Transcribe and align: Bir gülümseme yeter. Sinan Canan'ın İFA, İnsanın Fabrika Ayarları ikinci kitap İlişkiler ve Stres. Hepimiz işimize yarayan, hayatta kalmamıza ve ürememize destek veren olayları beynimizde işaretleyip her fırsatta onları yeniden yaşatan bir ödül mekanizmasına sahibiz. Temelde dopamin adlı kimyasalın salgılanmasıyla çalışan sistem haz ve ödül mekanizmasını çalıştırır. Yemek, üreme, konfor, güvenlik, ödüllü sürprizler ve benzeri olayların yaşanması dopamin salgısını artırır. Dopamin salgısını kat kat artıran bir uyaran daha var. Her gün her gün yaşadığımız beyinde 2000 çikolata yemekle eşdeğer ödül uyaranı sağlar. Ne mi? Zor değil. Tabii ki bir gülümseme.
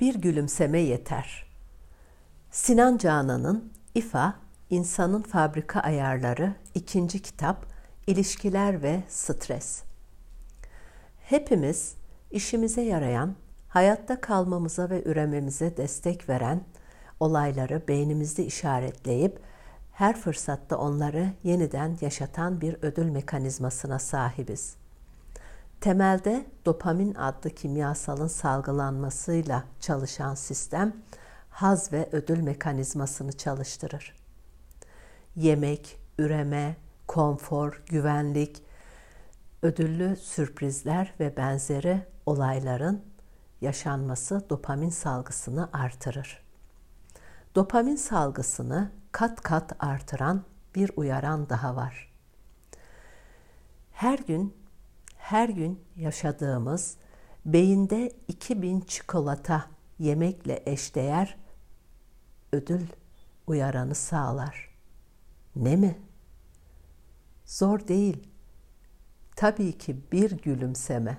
Bir 0.00 0.14
gülümseme 0.14 0.80
yeter. 0.80 1.46
Sinan 2.50 2.98
Canan'ın 2.98 3.72
İFA, 3.94 4.34
İnsanın 4.70 5.22
Fabrika 5.22 5.80
Ayarları 5.80 6.54
ikinci 6.74 7.22
kitap 7.22 7.66
İlişkiler 8.06 8.82
ve 8.82 9.02
Stres. 9.08 9.82
Hepimiz 11.20 11.94
işimize 12.30 12.82
yarayan, 12.82 13.34
hayatta 13.68 14.20
kalmamıza 14.20 14.90
ve 14.90 15.02
ürememize 15.04 15.76
destek 15.76 16.28
veren 16.28 16.60
olayları 17.20 17.88
beynimizde 17.88 18.44
işaretleyip 18.44 19.40
her 19.92 20.16
fırsatta 20.16 20.76
onları 20.76 21.32
yeniden 21.44 21.98
yaşatan 22.00 22.60
bir 22.60 22.76
ödül 22.82 23.10
mekanizmasına 23.10 23.98
sahibiz. 23.98 24.79
Temelde 25.80 26.46
dopamin 26.66 27.14
adlı 27.14 27.50
kimyasalın 27.50 28.28
salgılanmasıyla 28.28 29.64
çalışan 29.80 30.34
sistem 30.34 30.96
haz 31.50 31.92
ve 31.92 32.08
ödül 32.12 32.40
mekanizmasını 32.40 33.32
çalıştırır. 33.32 34.16
Yemek, 35.36 35.98
üreme, 36.18 36.76
konfor, 37.06 37.82
güvenlik, 37.86 38.62
ödüllü 39.62 40.16
sürprizler 40.16 41.14
ve 41.20 41.36
benzeri 41.36 42.06
olayların 42.26 43.04
yaşanması 43.60 44.50
dopamin 44.50 44.90
salgısını 44.90 45.68
artırır. 45.72 46.42
Dopamin 47.54 47.96
salgısını 47.96 48.90
kat 49.12 49.40
kat 49.40 49.72
artıran 49.78 50.44
bir 50.74 50.90
uyaran 50.96 51.48
daha 51.48 51.76
var. 51.76 52.12
Her 53.92 54.18
gün 54.18 54.59
her 55.30 55.48
gün 55.48 55.84
yaşadığımız 55.96 56.96
beyinde 57.44 58.12
2000 58.28 58.80
çikolata 58.80 59.66
yemekle 59.98 60.62
eşdeğer 60.66 61.36
ödül 62.52 62.86
uyaranı 63.46 63.94
sağlar. 63.94 64.68
Ne 65.56 65.76
mi? 65.76 65.98
Zor 67.44 67.88
değil. 67.88 68.28
Tabii 69.36 69.78
ki 69.78 69.96
bir 70.12 70.30
gülümseme. 70.30 71.18